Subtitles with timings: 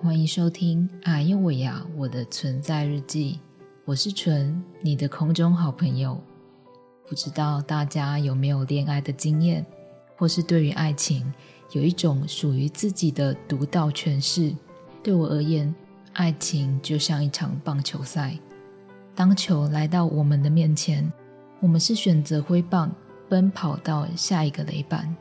[0.00, 3.40] 欢迎收听《哎呦我呀我的存在日记》，
[3.84, 6.16] 我是纯，你的空中好朋友。
[7.08, 9.66] 不知道大家有没有恋爱的经验，
[10.16, 11.30] 或是对于爱情
[11.72, 14.54] 有一种属于自己的独到诠释？
[15.02, 15.74] 对我而言，
[16.12, 18.38] 爱情就像一场棒球赛，
[19.16, 21.12] 当球来到我们的面前，
[21.58, 22.88] 我们是选择挥棒
[23.28, 25.12] 奔跑到下一个垒板，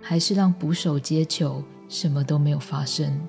[0.00, 3.20] 还是让捕手接球，什么都没有发生？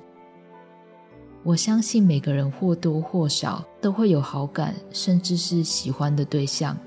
[1.44, 6.78] 我相信每个人或多或少都会有好感，甚至是喜欢的对象。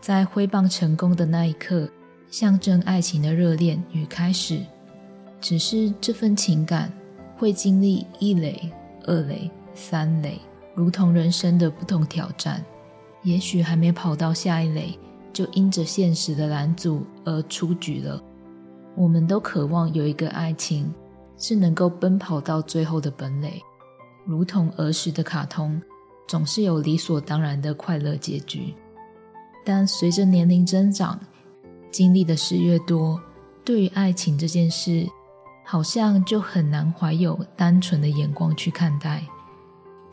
[0.00, 1.88] 在挥棒成功的那一刻，
[2.30, 4.60] 象征爱情的热恋与开始。
[5.40, 6.90] 只是这份情感
[7.36, 8.70] 会经历一垒、
[9.06, 10.40] 二垒、三垒，
[10.74, 12.64] 如同人生的不同挑战。
[13.24, 14.96] 也许还没跑到下一垒，
[15.32, 18.22] 就因着现实的拦阻而出局了。
[18.94, 20.94] 我们都渴望有一个爱情。
[21.46, 23.60] 是能够奔跑到最后的本垒，
[24.24, 25.78] 如同儿时的卡通，
[26.26, 28.74] 总是有理所当然的快乐结局。
[29.62, 31.20] 但随着年龄增长，
[31.90, 33.20] 经历的事越多，
[33.62, 35.06] 对于爱情这件事，
[35.66, 39.22] 好像就很难怀有单纯的眼光去看待。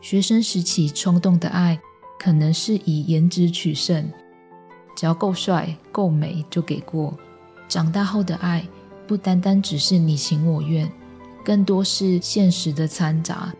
[0.02, 1.80] 学生时期冲动的爱，
[2.18, 4.06] 可能是以颜值取胜，
[4.94, 7.18] 只要够帅、够美就给过。
[7.70, 8.68] 长大后的爱，
[9.06, 10.92] 不单单只是你情我愿。
[11.44, 13.52] 更多是现实的掺杂，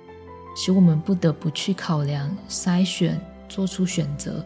[0.55, 4.45] 使我们不得不去考量、筛选、做出选择。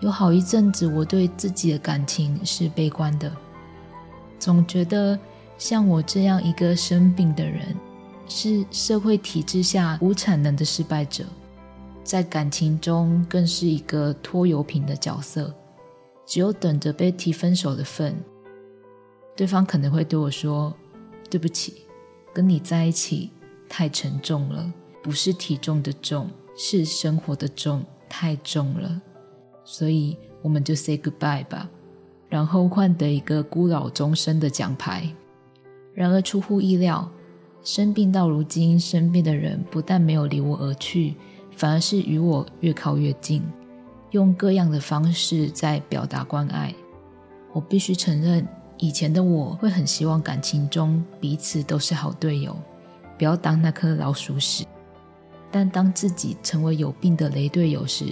[0.00, 3.30] 有好一阵子，我对自己的感情是悲观的，
[4.38, 5.18] 总觉得
[5.58, 7.76] 像我这样一个生病的人，
[8.26, 11.24] 是社会体制下无产能的失败者，
[12.02, 15.54] 在感情中更是一个拖油瓶的角色，
[16.26, 18.12] 只有等着被提分手的份。
[19.36, 20.74] 对方可能会对我说
[21.32, 21.86] ：“对不起。”
[22.34, 23.30] 跟你在一起
[23.68, 29.02] 太沉重了，不是体重的重，是生活的重，太重了，
[29.64, 31.68] 所以我们就 say goodbye 吧，
[32.30, 35.14] 然后换得一个孤老终生的奖牌。
[35.92, 37.06] 然而出乎意料，
[37.62, 41.14] 生病到如今，身边的人不但没有离我而去，
[41.54, 43.42] 反而是与我越靠越近，
[44.12, 46.74] 用各样的方式在表达关爱。
[47.52, 48.48] 我必须承认。
[48.82, 52.56] 以前的我会很希望感情中彼此都是好队友，
[53.16, 54.66] 不要当那颗老鼠屎。
[55.52, 58.04] 但当自己成为有病的雷队友时，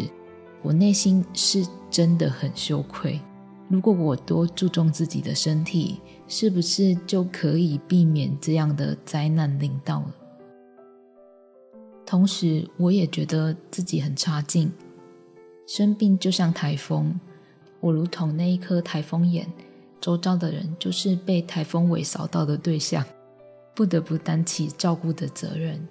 [0.62, 3.20] 我内心是真的很羞愧。
[3.69, 5.98] 如果我多注重自己的身体，
[6.28, 10.14] 是不是就可以避免这样的灾难临到了？
[12.06, 14.70] 同时，我也觉得自己很差劲。
[15.66, 17.19] 生病就像台风，
[17.81, 19.52] 我如同那一颗台风眼。
[20.00, 23.05] 周遭的人就是被台风尾扫到的对象，
[23.75, 25.87] 不得不担起照顾的责任。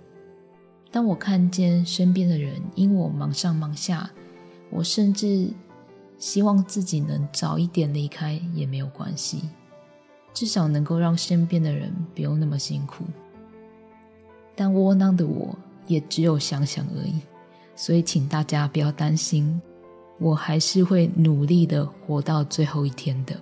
[0.92, 4.10] 当我看见身边的人因我忙上忙下，
[4.72, 5.50] 我甚至
[6.18, 9.44] 希望自己能早一点离开也没有关系，
[10.34, 13.04] 至少能够让身边的人不用那么辛苦。
[14.56, 15.56] 但窝囊的我
[15.86, 17.22] 也只有想想而已，
[17.76, 19.62] 所以请大家不要担心，
[20.20, 23.40] 我还是会努力的活到最后一天的。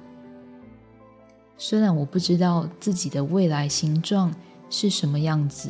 [1.58, 4.34] 虽然我不知道自己的未来形状
[4.70, 5.70] 是什么样子，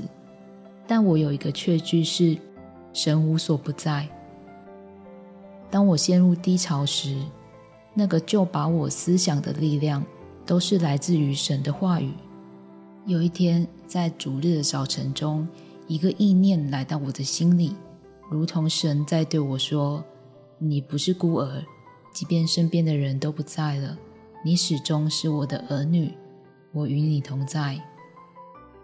[0.86, 2.38] 但我有一个确据是：
[2.92, 4.08] 神无所不在。
[5.72, 7.18] 当我陷入低潮时，
[7.94, 10.04] 那个就把我思想的力量
[10.46, 12.12] 都是来自于神的话语。
[13.06, 15.48] 有一天，在主日的早晨中，
[15.88, 17.74] 一个意念来到我的心里，
[18.30, 20.04] 如同神在对我说
[20.60, 21.64] ：“你不是孤儿，
[22.14, 23.98] 即便身边的人都不在了。”
[24.44, 26.14] 你始终是我的儿女，
[26.72, 27.82] 我与你同在。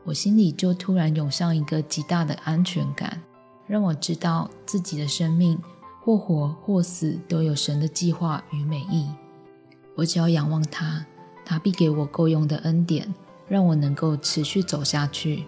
[0.03, 3.21] 我心里就突然涌上一个极大的安全感，
[3.67, 5.57] 让我知道自己的生命
[6.01, 9.07] 或活或死都有神的计划与美意。
[9.95, 11.05] 我只要仰望他，
[11.45, 13.13] 他必给我够用的恩典，
[13.47, 15.45] 让我能够持续走下去。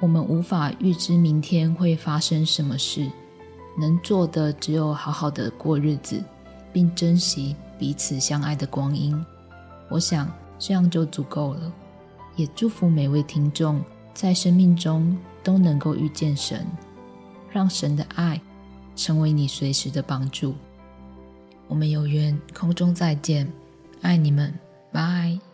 [0.00, 3.10] 我们无法预知明天会发生什么事，
[3.78, 6.22] 能做的只有好好的过日子，
[6.72, 7.56] 并珍惜。
[7.78, 9.24] 彼此相爱的光阴，
[9.88, 11.72] 我想这样就足够了。
[12.36, 13.82] 也祝福每位听众
[14.12, 16.66] 在生命中都能够遇见神，
[17.50, 18.40] 让神的爱
[18.94, 20.54] 成为你随时的帮助。
[21.66, 23.50] 我们有缘空中再见，
[24.02, 24.52] 爱你们，
[24.92, 25.47] 拜。